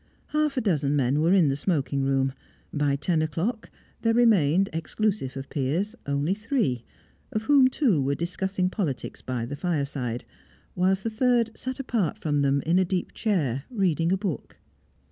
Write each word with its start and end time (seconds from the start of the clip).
Half 0.29 0.57
a 0.57 0.61
dozen 0.61 0.95
men 0.95 1.21
were 1.21 1.31
in 1.31 1.49
the 1.49 1.55
smoking 1.55 2.01
room; 2.01 2.33
by 2.73 2.95
ten 2.95 3.21
o'clock 3.21 3.69
there 4.01 4.15
remained, 4.15 4.67
exclusive 4.73 5.37
of 5.37 5.47
Piers, 5.51 5.95
only 6.07 6.33
three, 6.33 6.83
of 7.31 7.43
whom 7.43 7.67
two 7.67 8.01
were 8.01 8.15
discussing 8.15 8.67
politics 8.67 9.21
by 9.21 9.45
the 9.45 9.55
fireside, 9.55 10.25
whilst 10.75 11.03
the 11.03 11.11
third 11.11 11.51
sat 11.55 11.79
apart 11.79 12.17
from 12.17 12.41
them 12.41 12.63
in 12.65 12.79
a 12.79 12.83
deep 12.83 13.13
chair, 13.13 13.65
reading 13.69 14.11
a 14.11 14.17
book. 14.17 14.57